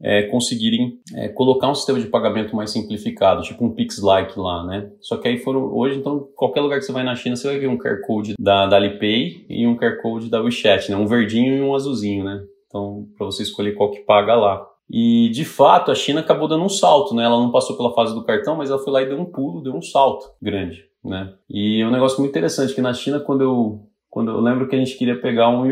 é, 0.00 0.24
conseguirem 0.24 0.98
é, 1.14 1.28
colocar 1.28 1.70
um 1.70 1.74
sistema 1.74 1.98
de 1.98 2.06
pagamento 2.06 2.54
mais 2.54 2.70
simplificado, 2.70 3.42
tipo 3.42 3.64
um 3.64 3.74
Pix-like 3.74 4.38
lá, 4.38 4.64
né? 4.66 4.90
Só 5.00 5.16
que 5.16 5.28
aí 5.28 5.38
foram, 5.38 5.72
hoje, 5.74 5.98
então, 5.98 6.28
qualquer 6.34 6.60
lugar 6.60 6.78
que 6.78 6.84
você 6.84 6.92
vai 6.92 7.04
na 7.04 7.14
China, 7.14 7.36
você 7.36 7.48
vai 7.48 7.58
ver 7.58 7.68
um 7.68 7.78
QR 7.78 8.00
Code 8.06 8.34
da, 8.38 8.66
da 8.66 8.76
Alipay 8.76 9.46
e 9.48 9.66
um 9.66 9.76
QR 9.76 10.00
Code 10.02 10.28
da 10.28 10.40
WeChat, 10.40 10.90
né? 10.90 10.96
Um 10.96 11.06
verdinho 11.06 11.56
e 11.56 11.60
um 11.62 11.74
azulzinho, 11.74 12.24
né? 12.24 12.42
Então, 12.66 13.06
para 13.16 13.26
você 13.26 13.42
escolher 13.42 13.72
qual 13.72 13.90
que 13.90 14.00
paga 14.00 14.34
lá. 14.34 14.66
E, 14.90 15.30
de 15.30 15.44
fato, 15.44 15.90
a 15.90 15.94
China 15.94 16.20
acabou 16.20 16.48
dando 16.48 16.64
um 16.64 16.68
salto, 16.68 17.14
né? 17.14 17.24
Ela 17.24 17.38
não 17.38 17.50
passou 17.50 17.76
pela 17.76 17.94
fase 17.94 18.14
do 18.14 18.24
cartão, 18.24 18.56
mas 18.56 18.70
ela 18.70 18.78
foi 18.78 18.92
lá 18.92 19.02
e 19.02 19.06
deu 19.06 19.18
um 19.18 19.24
pulo, 19.24 19.62
deu 19.62 19.74
um 19.74 19.80
salto 19.80 20.26
grande, 20.42 20.84
né? 21.02 21.32
E 21.48 21.80
é 21.80 21.86
um 21.86 21.90
negócio 21.90 22.18
muito 22.18 22.30
interessante, 22.30 22.74
que 22.74 22.82
na 22.82 22.92
China, 22.92 23.20
quando 23.20 23.42
eu 23.42 23.86
quando 24.14 24.30
eu 24.30 24.40
lembro 24.40 24.68
que 24.68 24.76
a 24.76 24.78
gente 24.78 24.96
queria 24.96 25.20
pegar 25.20 25.48
um 25.48 25.66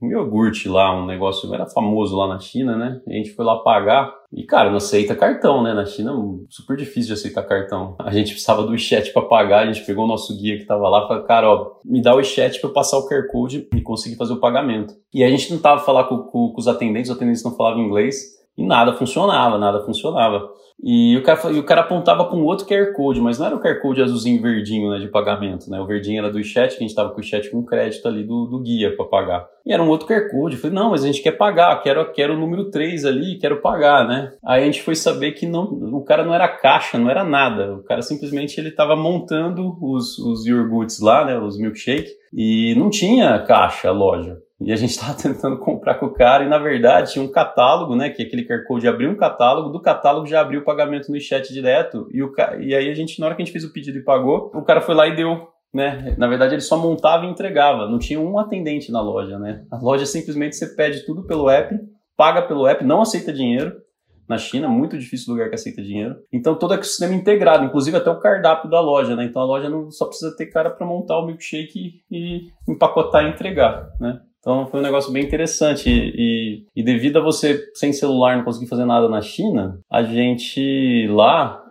iogurte, 0.00 0.66
lá, 0.66 0.98
um 0.98 1.04
negócio 1.04 1.52
era 1.52 1.66
famoso 1.66 2.16
lá 2.16 2.26
na 2.26 2.38
China, 2.38 2.74
né? 2.74 3.02
E 3.06 3.12
a 3.12 3.16
gente 3.18 3.34
foi 3.34 3.44
lá 3.44 3.58
pagar 3.58 4.10
e, 4.32 4.44
cara, 4.44 4.70
não 4.70 4.78
aceita 4.78 5.14
cartão, 5.14 5.62
né? 5.62 5.74
Na 5.74 5.84
China, 5.84 6.14
super 6.48 6.74
difícil 6.74 7.08
de 7.08 7.20
aceitar 7.20 7.42
cartão. 7.42 7.96
A 8.00 8.10
gente 8.10 8.30
precisava 8.30 8.62
do 8.62 8.78
chat 8.78 9.12
para 9.12 9.20
pagar, 9.20 9.64
a 9.64 9.66
gente 9.70 9.84
pegou 9.84 10.06
o 10.06 10.08
nosso 10.08 10.34
guia 10.40 10.56
que 10.56 10.64
tava 10.64 10.88
lá 10.88 11.04
e 11.04 11.06
falou, 11.06 11.24
cara, 11.24 11.50
ó, 11.50 11.72
me 11.84 12.00
dá 12.00 12.16
o 12.16 12.24
chat 12.24 12.58
para 12.58 12.70
eu 12.70 12.72
passar 12.72 12.96
o 12.96 13.06
QR 13.06 13.28
Code 13.30 13.68
e 13.74 13.82
conseguir 13.82 14.16
fazer 14.16 14.32
o 14.32 14.40
pagamento. 14.40 14.94
E 15.12 15.22
a 15.22 15.28
gente 15.28 15.46
tentava 15.46 15.82
falar 15.82 16.04
com, 16.04 16.16
com, 16.20 16.48
com 16.48 16.58
os 16.58 16.66
atendentes, 16.66 17.10
os 17.10 17.16
atendentes 17.16 17.44
não 17.44 17.54
falavam 17.54 17.84
inglês 17.84 18.42
e 18.56 18.64
nada 18.64 18.92
funcionava, 18.92 19.58
nada 19.58 19.84
funcionava. 19.84 20.48
E 20.82 21.16
o 21.16 21.22
cara, 21.22 21.52
e 21.52 21.58
o 21.58 21.62
cara 21.62 21.80
apontava 21.82 22.24
com 22.26 22.42
outro 22.42 22.66
QR 22.66 22.92
Code, 22.92 23.20
mas 23.20 23.38
não 23.38 23.46
era 23.46 23.56
o 23.56 23.60
QR 23.60 23.80
Code 23.80 24.02
azulzinho 24.02 24.42
verdinho 24.42 24.90
né, 24.90 24.98
de 24.98 25.08
pagamento, 25.08 25.70
né? 25.70 25.80
O 25.80 25.86
verdinho 25.86 26.18
era 26.18 26.30
do 26.30 26.42
chat, 26.42 26.70
que 26.70 26.76
a 26.76 26.80
gente 26.80 26.90
estava 26.90 27.10
com 27.10 27.20
o 27.20 27.22
chat 27.22 27.48
com 27.50 27.64
crédito 27.64 28.06
ali 28.06 28.24
do, 28.24 28.46
do 28.46 28.60
guia 28.60 28.94
para 28.94 29.04
pagar. 29.04 29.46
E 29.64 29.72
era 29.72 29.82
um 29.82 29.88
outro 29.88 30.06
QR 30.06 30.28
Code. 30.30 30.56
Eu 30.56 30.60
falei, 30.60 30.74
não, 30.74 30.90
mas 30.90 31.02
a 31.02 31.06
gente 31.06 31.22
quer 31.22 31.32
pagar, 31.32 31.80
quero, 31.80 32.12
quero 32.12 32.34
o 32.34 32.38
número 32.38 32.70
3 32.70 33.04
ali, 33.04 33.38
quero 33.38 33.60
pagar, 33.60 34.06
né? 34.06 34.32
Aí 34.44 34.62
a 34.62 34.66
gente 34.66 34.82
foi 34.82 34.94
saber 34.94 35.32
que 35.32 35.46
não, 35.46 35.64
o 35.64 36.04
cara 36.04 36.24
não 36.24 36.34
era 36.34 36.48
caixa, 36.48 36.98
não 36.98 37.08
era 37.08 37.24
nada. 37.24 37.76
O 37.76 37.82
cara 37.84 38.02
simplesmente 38.02 38.58
ele 38.58 38.68
estava 38.68 38.96
montando 38.96 39.76
os, 39.80 40.18
os 40.18 40.44
iogurtes 40.44 41.00
lá, 41.00 41.24
né? 41.24 41.38
Os 41.38 41.56
milkshake, 41.56 42.10
e 42.32 42.74
não 42.76 42.90
tinha 42.90 43.38
caixa 43.38 43.90
loja. 43.90 44.43
E 44.60 44.72
a 44.72 44.76
gente 44.76 44.90
estava 44.90 45.14
tentando 45.20 45.58
comprar 45.58 45.96
com 45.96 46.06
o 46.06 46.12
cara 46.12 46.44
e, 46.44 46.48
na 46.48 46.58
verdade, 46.58 47.12
tinha 47.12 47.24
um 47.24 47.30
catálogo, 47.30 47.96
né? 47.96 48.10
Que 48.10 48.22
aquele 48.22 48.46
QR 48.46 48.64
Code 48.66 48.88
abriu 48.88 49.10
um 49.10 49.16
catálogo, 49.16 49.70
do 49.70 49.80
catálogo 49.80 50.26
já 50.26 50.40
abriu 50.40 50.60
o 50.60 50.64
pagamento 50.64 51.10
no 51.10 51.20
chat 51.20 51.52
direto. 51.52 52.08
E, 52.12 52.22
o, 52.22 52.32
e 52.60 52.74
aí 52.74 52.88
a 52.88 52.94
gente, 52.94 53.20
na 53.20 53.26
hora 53.26 53.34
que 53.34 53.42
a 53.42 53.44
gente 53.44 53.52
fez 53.52 53.64
o 53.64 53.72
pedido 53.72 53.98
e 53.98 54.04
pagou, 54.04 54.50
o 54.54 54.62
cara 54.62 54.80
foi 54.80 54.94
lá 54.94 55.06
e 55.06 55.16
deu 55.16 55.54
né? 55.74 56.14
Na 56.16 56.28
verdade, 56.28 56.54
ele 56.54 56.60
só 56.60 56.78
montava 56.78 57.26
e 57.26 57.28
entregava, 57.28 57.88
não 57.88 57.98
tinha 57.98 58.20
um 58.20 58.38
atendente 58.38 58.92
na 58.92 59.02
loja, 59.02 59.40
né? 59.40 59.66
A 59.72 59.76
loja 59.76 60.06
simplesmente 60.06 60.54
você 60.54 60.68
pede 60.68 61.04
tudo 61.04 61.24
pelo 61.24 61.50
app, 61.50 61.76
paga 62.16 62.42
pelo 62.42 62.68
app, 62.68 62.84
não 62.84 63.02
aceita 63.02 63.32
dinheiro. 63.32 63.82
Na 64.26 64.38
China, 64.38 64.68
muito 64.68 64.96
difícil 64.96 65.34
lugar 65.34 65.50
que 65.50 65.54
aceita 65.54 65.82
dinheiro. 65.82 66.14
Então, 66.32 66.54
todo 66.54 66.70
o 66.70 66.74
ecossistema 66.74 67.12
integrado, 67.12 67.64
inclusive 67.64 67.94
até 67.94 68.08
o 68.08 68.20
cardápio 68.20 68.70
da 68.70 68.80
loja, 68.80 69.14
né? 69.14 69.24
Então, 69.24 69.42
a 69.42 69.44
loja 69.44 69.68
não 69.68 69.90
só 69.90 70.06
precisa 70.06 70.34
ter 70.34 70.46
cara 70.46 70.70
para 70.70 70.86
montar 70.86 71.18
o 71.18 71.26
milkshake 71.26 72.00
e 72.10 72.48
empacotar 72.66 73.26
e 73.26 73.28
entregar, 73.28 73.90
né? 74.00 74.20
Então 74.44 74.66
foi 74.66 74.80
um 74.80 74.82
negócio 74.82 75.10
bem 75.10 75.24
interessante. 75.24 75.88
E, 75.88 76.66
e, 76.76 76.82
devido 76.82 77.18
a 77.18 77.22
você, 77.22 77.58
sem 77.72 77.94
celular, 77.94 78.36
não 78.36 78.44
conseguir 78.44 78.66
fazer 78.66 78.84
nada 78.84 79.08
na 79.08 79.22
China, 79.22 79.80
a 79.90 80.02
gente 80.02 81.06
lá 81.08 81.64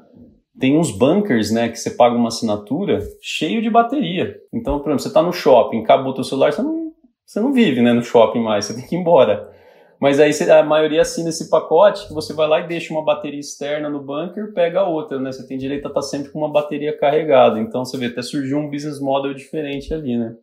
tem 0.59 0.75
uns 0.75 0.89
bunkers, 0.89 1.51
né, 1.51 1.69
que 1.69 1.77
você 1.77 1.91
paga 1.91 2.15
uma 2.15 2.29
assinatura 2.29 2.99
cheio 3.21 3.61
de 3.61 3.69
bateria. 3.69 4.35
Então, 4.51 4.79
por 4.79 4.89
exemplo, 4.89 5.03
você 5.03 5.07
está 5.07 5.21
no 5.21 5.31
shopping, 5.31 5.81
acabou 5.81 6.11
o 6.11 6.15
teu 6.15 6.23
celular, 6.23 6.51
você 6.51 6.63
não, 6.63 6.91
você 7.23 7.39
não 7.39 7.53
vive 7.53 7.79
né, 7.79 7.93
no 7.93 8.03
shopping 8.03 8.41
mais, 8.41 8.65
você 8.65 8.75
tem 8.75 8.87
que 8.87 8.95
ir 8.95 8.99
embora. 8.99 9.51
Mas 9.99 10.19
aí 10.19 10.31
a 10.49 10.63
maioria 10.63 11.01
assina 11.01 11.29
esse 11.29 11.49
pacote 11.49 12.07
que 12.07 12.13
você 12.13 12.33
vai 12.33 12.47
lá 12.47 12.59
e 12.59 12.67
deixa 12.67 12.91
uma 12.91 13.05
bateria 13.05 13.39
externa 13.39 13.87
no 13.87 14.01
bunker, 14.01 14.51
pega 14.51 14.83
outra, 14.83 15.17
né? 15.17 15.31
Você 15.31 15.47
tem 15.47 15.57
direito 15.57 15.85
a 15.85 15.87
estar 15.87 16.01
tá 16.01 16.05
sempre 16.05 16.29
com 16.29 16.39
uma 16.39 16.51
bateria 16.51 16.97
carregada. 16.97 17.57
Então 17.57 17.85
você 17.85 17.97
vê, 17.97 18.07
até 18.07 18.21
surgiu 18.21 18.57
um 18.57 18.69
business 18.69 18.99
model 18.99 19.33
diferente 19.33 19.93
ali, 19.93 20.17
né? 20.17 20.35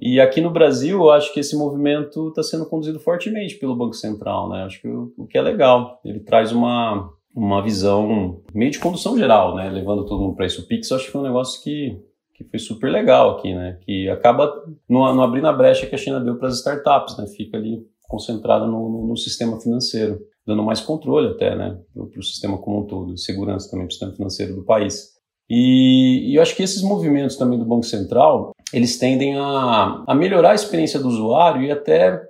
E 0.00 0.20
aqui 0.20 0.40
no 0.40 0.50
Brasil, 0.50 0.98
eu 0.98 1.10
acho 1.10 1.32
que 1.32 1.40
esse 1.40 1.56
movimento 1.56 2.28
está 2.28 2.42
sendo 2.42 2.66
conduzido 2.66 2.98
fortemente 2.98 3.56
pelo 3.56 3.76
Banco 3.76 3.94
Central, 3.94 4.48
né? 4.48 4.64
Acho 4.64 4.80
que 4.80 4.88
o, 4.88 5.12
o 5.16 5.26
que 5.26 5.38
é 5.38 5.42
legal. 5.42 6.00
Ele 6.04 6.20
traz 6.20 6.52
uma, 6.52 7.10
uma 7.34 7.62
visão 7.62 8.42
meio 8.52 8.70
de 8.70 8.78
condução 8.78 9.16
geral, 9.16 9.54
né? 9.54 9.68
Levando 9.70 10.04
todo 10.04 10.22
mundo 10.22 10.36
para 10.36 10.46
isso. 10.46 10.62
O 10.62 10.66
Pix, 10.66 10.90
acho 10.92 11.06
que 11.06 11.12
foi 11.12 11.20
um 11.20 11.24
negócio 11.24 11.62
que, 11.62 12.00
que 12.34 12.44
foi 12.44 12.58
super 12.58 12.90
legal 12.90 13.36
aqui, 13.36 13.54
né? 13.54 13.78
Que 13.82 14.08
acaba 14.08 14.52
não, 14.88 15.14
não 15.14 15.22
abrindo 15.22 15.46
a 15.46 15.52
brecha 15.52 15.86
que 15.86 15.94
a 15.94 15.98
China 15.98 16.20
deu 16.20 16.36
para 16.36 16.48
as 16.48 16.56
startups, 16.56 17.16
né? 17.16 17.26
Fica 17.26 17.56
ali 17.56 17.86
concentrada 18.08 18.66
no, 18.66 18.88
no, 18.88 19.06
no, 19.08 19.16
sistema 19.16 19.58
financeiro, 19.60 20.20
dando 20.46 20.62
mais 20.62 20.80
controle 20.80 21.28
até, 21.28 21.56
né? 21.56 21.78
Para 21.94 22.20
o 22.20 22.22
sistema 22.22 22.58
como 22.58 22.80
um 22.80 22.86
todo, 22.86 23.16
segurança 23.16 23.70
também 23.70 23.86
para 23.86 23.90
o 23.90 23.92
sistema 23.92 24.12
financeiro 24.12 24.54
do 24.54 24.64
país. 24.64 25.13
E, 25.48 26.30
e, 26.30 26.36
eu 26.36 26.42
acho 26.42 26.56
que 26.56 26.62
esses 26.62 26.82
movimentos 26.82 27.36
também 27.36 27.58
do 27.58 27.64
Banco 27.64 27.84
Central, 27.84 28.52
eles 28.72 28.98
tendem 28.98 29.36
a, 29.36 30.02
a 30.06 30.14
melhorar 30.14 30.52
a 30.52 30.54
experiência 30.54 30.98
do 30.98 31.08
usuário 31.08 31.62
e 31.62 31.70
até 31.70 32.22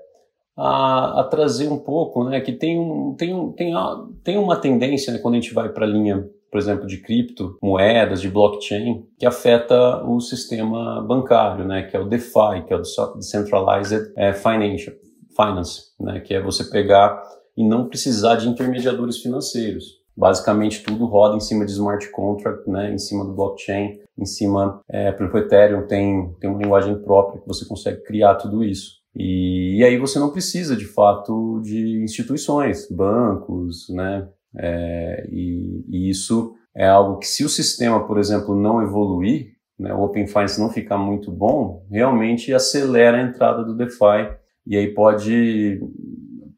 a, 0.56 1.20
a, 1.20 1.24
trazer 1.24 1.68
um 1.68 1.78
pouco, 1.78 2.24
né, 2.24 2.40
que 2.40 2.52
tem, 2.52 2.78
um, 2.78 3.14
tem, 3.14 3.34
um, 3.34 3.52
tem, 3.52 3.74
a, 3.74 4.04
tem 4.22 4.36
uma 4.36 4.56
tendência, 4.56 5.12
né, 5.12 5.18
quando 5.18 5.34
a 5.34 5.40
gente 5.40 5.54
vai 5.54 5.68
para 5.68 5.86
a 5.86 5.88
linha, 5.88 6.28
por 6.50 6.58
exemplo, 6.58 6.86
de 6.86 6.98
cripto, 6.98 7.56
moedas, 7.62 8.20
de 8.20 8.28
blockchain, 8.28 9.04
que 9.18 9.26
afeta 9.26 10.04
o 10.04 10.20
sistema 10.20 11.00
bancário, 11.02 11.64
né, 11.64 11.82
que 11.84 11.96
é 11.96 12.00
o 12.00 12.08
DeFi, 12.08 12.64
que 12.66 12.72
é 12.72 12.76
o 12.76 12.82
Decentralized 13.16 14.12
é, 14.16 14.32
Financial, 14.32 14.94
Finance, 15.36 15.82
né, 16.00 16.20
que 16.20 16.34
é 16.34 16.40
você 16.40 16.64
pegar 16.64 17.20
e 17.56 17.66
não 17.66 17.88
precisar 17.88 18.36
de 18.36 18.48
intermediadores 18.48 19.18
financeiros. 19.18 20.03
Basicamente 20.16 20.82
tudo 20.82 21.06
roda 21.06 21.36
em 21.36 21.40
cima 21.40 21.64
de 21.64 21.72
smart 21.72 22.10
contract, 22.10 22.68
né, 22.68 22.92
em 22.92 22.98
cima 22.98 23.24
do 23.24 23.32
blockchain, 23.32 23.98
em 24.16 24.24
cima, 24.24 24.80
é, 24.88 25.10
exemplo, 25.12 25.38
Ethereum 25.38 25.86
tem, 25.86 26.32
tem 26.40 26.48
uma 26.48 26.62
linguagem 26.62 26.96
própria 27.02 27.40
que 27.40 27.48
você 27.48 27.66
consegue 27.66 28.02
criar 28.02 28.36
tudo 28.36 28.62
isso. 28.62 29.02
E, 29.16 29.78
e 29.78 29.84
aí 29.84 29.96
você 29.98 30.18
não 30.18 30.30
precisa, 30.30 30.76
de 30.76 30.86
fato, 30.86 31.60
de 31.62 32.02
instituições, 32.02 32.88
bancos, 32.90 33.88
né? 33.90 34.28
É, 34.56 35.26
e, 35.30 35.84
e, 35.88 36.10
isso 36.10 36.54
é 36.74 36.86
algo 36.86 37.18
que, 37.18 37.26
se 37.26 37.44
o 37.44 37.48
sistema, 37.48 38.06
por 38.06 38.18
exemplo, 38.18 38.54
não 38.54 38.82
evoluir, 38.82 39.54
né, 39.78 39.92
o 39.92 40.04
Open 40.04 40.26
Finance 40.26 40.60
não 40.60 40.70
ficar 40.70 40.96
muito 40.96 41.30
bom, 41.30 41.84
realmente 41.90 42.54
acelera 42.54 43.18
a 43.18 43.22
entrada 43.22 43.64
do 43.64 43.76
DeFi 43.76 44.36
e 44.66 44.76
aí 44.76 44.94
pode 44.94 45.80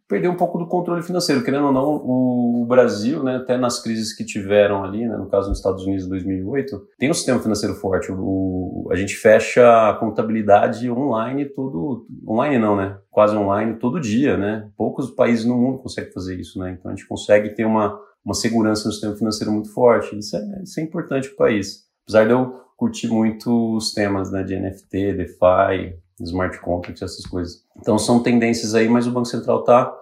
perder 0.09 0.29
um 0.29 0.37
pouco 0.37 0.59
do 0.59 0.67
controle 0.67 1.03
financeiro. 1.03 1.43
Querendo 1.43 1.67
ou 1.67 1.73
não, 1.73 1.85
o 1.97 2.65
Brasil, 2.67 3.23
né, 3.23 3.37
até 3.37 3.57
nas 3.57 3.83
crises 3.83 4.15
que 4.15 4.25
tiveram 4.25 4.85
ali, 4.85 5.07
né, 5.07 5.17
no 5.17 5.29
caso 5.29 5.49
nos 5.49 5.59
Estados 5.59 5.85
Unidos 5.85 6.07
em 6.07 6.09
2008, 6.09 6.81
tem 6.99 7.11
um 7.11 7.15
sistema 7.15 7.41
financeiro 7.41 7.75
forte. 7.75 8.11
O, 8.13 8.89
a 8.91 8.97
gente 8.97 9.15
fecha 9.17 9.91
a 9.91 9.95
contabilidade 9.95 10.91
online 10.91 11.47
tudo, 11.47 12.07
online 12.27 12.59
não, 12.59 12.77
né, 12.77 12.99
quase 13.11 13.37
online 13.37 13.79
todo 13.79 14.01
dia, 14.01 14.37
né. 14.37 14.69
Poucos 14.77 15.11
países 15.11 15.45
no 15.45 15.57
mundo 15.57 15.79
conseguem 15.79 16.13
fazer 16.13 16.39
isso, 16.39 16.59
né. 16.59 16.77
Então 16.79 16.91
a 16.91 16.95
gente 16.95 17.07
consegue 17.07 17.51
ter 17.51 17.65
uma, 17.65 17.99
uma 18.25 18.35
segurança 18.35 18.87
no 18.87 18.93
sistema 18.93 19.17
financeiro 19.17 19.53
muito 19.53 19.73
forte. 19.73 20.17
Isso 20.19 20.37
é, 20.37 20.63
isso 20.63 20.81
é 20.81 20.83
importante 20.83 21.29
para 21.29 21.35
o 21.35 21.49
país. 21.49 21.85
Apesar 22.05 22.25
de 22.25 22.31
eu 22.31 22.67
curtir 22.77 23.09
muito 23.09 23.75
os 23.75 23.93
temas 23.93 24.31
né, 24.31 24.43
de 24.43 24.55
NFT, 24.55 25.15
DeFi, 25.15 25.97
smart 26.21 26.61
contracts, 26.61 27.03
essas 27.03 27.27
coisas. 27.27 27.65
Então 27.77 27.99
são 27.99 28.23
tendências 28.23 28.75
aí, 28.75 28.89
mas 28.89 29.07
o 29.07 29.11
Banco 29.11 29.27
Central 29.27 29.61
está 29.61 29.95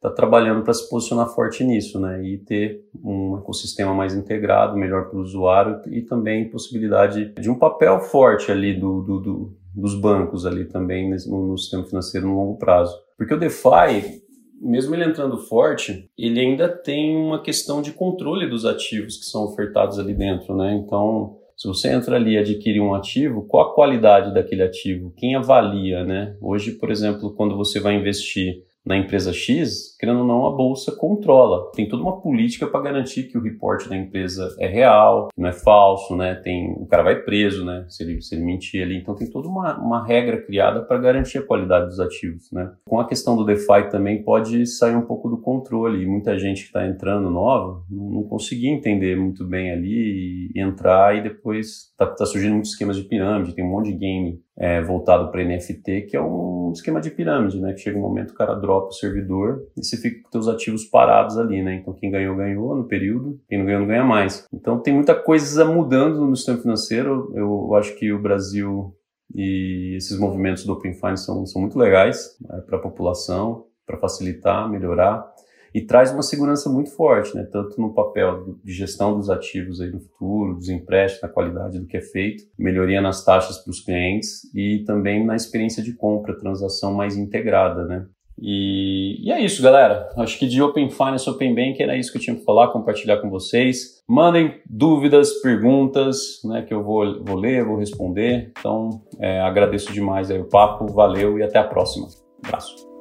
tá 0.00 0.10
trabalhando 0.10 0.62
para 0.62 0.74
se 0.74 0.88
posicionar 0.88 1.28
forte 1.28 1.62
nisso, 1.64 2.00
né? 2.00 2.22
E 2.24 2.38
ter 2.38 2.84
um 3.02 3.38
ecossistema 3.38 3.94
mais 3.94 4.14
integrado, 4.14 4.76
melhor 4.76 5.08
para 5.08 5.18
o 5.18 5.22
usuário 5.22 5.80
e 5.86 6.02
também 6.02 6.50
possibilidade 6.50 7.32
de 7.34 7.50
um 7.50 7.58
papel 7.58 8.00
forte 8.00 8.50
ali 8.50 8.78
do, 8.78 9.00
do, 9.02 9.20
do 9.20 9.62
dos 9.74 9.98
bancos 9.98 10.44
ali 10.44 10.66
também 10.66 11.10
no, 11.26 11.46
no 11.48 11.58
sistema 11.58 11.84
financeiro 11.84 12.26
no 12.26 12.36
longo 12.36 12.58
prazo. 12.58 12.94
Porque 13.16 13.34
o 13.34 13.38
DeFi, 13.38 14.22
mesmo 14.60 14.94
ele 14.94 15.04
entrando 15.04 15.38
forte, 15.38 16.10
ele 16.16 16.40
ainda 16.40 16.68
tem 16.68 17.16
uma 17.16 17.40
questão 17.40 17.80
de 17.80 17.92
controle 17.92 18.48
dos 18.48 18.64
ativos 18.64 19.16
que 19.16 19.24
são 19.24 19.44
ofertados 19.44 19.98
ali 19.98 20.14
dentro, 20.14 20.54
né? 20.54 20.74
Então, 20.74 21.38
se 21.62 21.68
você 21.68 21.92
entra 21.92 22.16
ali 22.16 22.32
e 22.32 22.38
adquire 22.38 22.80
um 22.80 22.92
ativo, 22.92 23.46
qual 23.46 23.70
a 23.70 23.72
qualidade 23.72 24.34
daquele 24.34 24.64
ativo? 24.64 25.14
Quem 25.16 25.36
avalia, 25.36 26.02
né? 26.04 26.36
Hoje, 26.40 26.72
por 26.72 26.90
exemplo, 26.90 27.32
quando 27.36 27.56
você 27.56 27.78
vai 27.78 27.94
investir 27.94 28.64
na 28.84 28.96
empresa 28.96 29.32
X, 29.32 29.96
querendo 29.98 30.20
ou 30.20 30.26
não, 30.26 30.46
a 30.46 30.50
bolsa 30.50 30.94
controla. 30.96 31.70
Tem 31.72 31.88
toda 31.88 32.02
uma 32.02 32.20
política 32.20 32.66
para 32.66 32.82
garantir 32.82 33.24
que 33.24 33.38
o 33.38 33.42
reporte 33.42 33.88
da 33.88 33.96
empresa 33.96 34.54
é 34.58 34.66
real, 34.66 35.28
não 35.36 35.48
é 35.48 35.52
falso, 35.52 36.16
né? 36.16 36.34
Tem, 36.34 36.72
o 36.72 36.86
cara 36.86 37.02
vai 37.02 37.22
preso, 37.22 37.64
né? 37.64 37.84
Se 37.88 38.02
ele, 38.02 38.20
se 38.20 38.34
ele 38.34 38.44
mentir 38.44 38.82
ali. 38.82 38.96
Então 38.96 39.14
tem 39.14 39.30
toda 39.30 39.48
uma, 39.48 39.78
uma 39.78 40.04
regra 40.04 40.40
criada 40.42 40.82
para 40.82 40.98
garantir 40.98 41.38
a 41.38 41.46
qualidade 41.46 41.86
dos 41.86 42.00
ativos, 42.00 42.50
né? 42.50 42.72
Com 42.84 42.98
a 42.98 43.06
questão 43.06 43.36
do 43.36 43.44
DeFi 43.44 43.88
também 43.90 44.22
pode 44.22 44.66
sair 44.66 44.96
um 44.96 45.02
pouco 45.02 45.28
do 45.28 45.38
controle. 45.38 46.02
E 46.02 46.06
muita 46.06 46.38
gente 46.38 46.62
que 46.62 46.66
está 46.66 46.86
entrando 46.86 47.30
nova 47.30 47.82
não, 47.88 48.22
conseguia 48.24 48.70
entender 48.70 49.16
muito 49.16 49.44
bem 49.44 49.70
ali 49.70 50.50
e 50.54 50.60
entrar 50.60 51.16
e 51.16 51.22
depois 51.22 51.92
tá, 51.96 52.06
tá 52.06 52.26
surgindo 52.26 52.52
muitos 52.52 52.72
esquemas 52.72 52.96
de 52.96 53.04
pirâmide, 53.04 53.54
tem 53.54 53.64
um 53.64 53.70
monte 53.70 53.92
de 53.92 53.98
game 53.98 54.40
é, 54.56 54.82
voltado 54.82 55.30
para 55.30 55.44
NFT, 55.44 56.02
que 56.02 56.16
é 56.16 56.20
um 56.20 56.70
esquema 56.72 57.00
de 57.00 57.10
pirâmide, 57.10 57.60
né? 57.60 57.72
Que 57.72 57.80
chega 57.80 57.98
um 57.98 58.02
momento 58.02 58.30
o 58.30 58.34
cara 58.34 58.54
dropa 58.54 58.88
o 58.88 58.92
servidor 58.92 59.66
e 59.76 59.84
você 59.84 59.96
fica 59.96 60.22
com 60.22 60.30
seus 60.30 60.48
ativos 60.48 60.84
parados 60.84 61.38
ali, 61.38 61.62
né? 61.62 61.76
Então 61.76 61.94
quem 61.94 62.10
ganhou, 62.10 62.36
ganhou 62.36 62.76
no 62.76 62.84
período, 62.84 63.40
quem 63.48 63.58
não 63.58 63.66
ganhou, 63.66 63.80
não 63.80 63.88
ganha 63.88 64.04
mais. 64.04 64.46
Então 64.52 64.78
tem 64.78 64.94
muita 64.94 65.14
coisa 65.14 65.64
mudando 65.64 66.26
no 66.26 66.36
sistema 66.36 66.58
financeiro. 66.58 67.32
Eu 67.34 67.74
acho 67.74 67.96
que 67.96 68.12
o 68.12 68.20
Brasil 68.20 68.94
e 69.34 69.94
esses 69.96 70.18
movimentos 70.18 70.64
do 70.64 70.72
Open 70.74 70.94
Finance 70.94 71.24
são, 71.24 71.46
são 71.46 71.60
muito 71.60 71.78
legais 71.78 72.36
né, 72.40 72.60
para 72.66 72.76
a 72.76 72.80
população, 72.80 73.64
para 73.86 73.96
facilitar, 73.96 74.68
melhorar 74.70 75.31
e 75.74 75.80
traz 75.80 76.12
uma 76.12 76.22
segurança 76.22 76.68
muito 76.68 76.94
forte, 76.94 77.34
né? 77.34 77.46
tanto 77.50 77.80
no 77.80 77.94
papel 77.94 78.56
de 78.62 78.72
gestão 78.72 79.16
dos 79.16 79.30
ativos 79.30 79.80
aí 79.80 79.90
no 79.90 80.00
futuro, 80.00 80.54
dos 80.54 80.68
empréstimos, 80.68 81.22
na 81.22 81.28
qualidade 81.28 81.78
do 81.78 81.86
que 81.86 81.96
é 81.96 82.02
feito, 82.02 82.44
melhoria 82.58 83.00
nas 83.00 83.24
taxas 83.24 83.58
para 83.58 83.70
os 83.70 83.80
clientes 83.80 84.42
e 84.54 84.84
também 84.86 85.24
na 85.24 85.36
experiência 85.36 85.82
de 85.82 85.94
compra, 85.94 86.38
transação 86.38 86.92
mais 86.92 87.16
integrada, 87.16 87.84
né? 87.84 88.06
E, 88.44 89.24
e, 89.24 89.30
é 89.30 89.40
isso, 89.40 89.62
galera. 89.62 90.08
Acho 90.16 90.38
que 90.38 90.48
de 90.48 90.60
Open 90.60 90.90
Finance, 90.90 91.28
Open 91.28 91.54
Bank 91.54 91.80
era 91.80 91.96
isso 91.96 92.10
que 92.10 92.18
eu 92.18 92.22
tinha 92.22 92.34
para 92.34 92.44
falar, 92.44 92.68
compartilhar 92.68 93.18
com 93.18 93.30
vocês. 93.30 94.02
Mandem 94.08 94.60
dúvidas, 94.68 95.40
perguntas, 95.40 96.40
né, 96.44 96.62
que 96.62 96.74
eu 96.74 96.82
vou, 96.82 97.22
vou 97.22 97.36
ler, 97.36 97.64
vou 97.64 97.76
responder. 97.76 98.52
Então, 98.58 99.02
é, 99.20 99.40
agradeço 99.40 99.92
demais 99.92 100.30
aí 100.30 100.40
o 100.40 100.48
papo, 100.48 100.86
valeu 100.92 101.38
e 101.38 101.42
até 101.42 101.58
a 101.58 101.64
próxima. 101.64 102.06
Um 102.06 102.48
abraço. 102.48 102.91